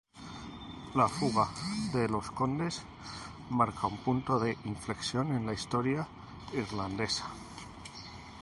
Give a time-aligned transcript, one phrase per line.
[0.95, 1.47] La Fuga
[1.93, 2.81] de los Condes
[3.51, 6.07] marca un punto de inflexión en la historia
[6.53, 7.27] irlandesa.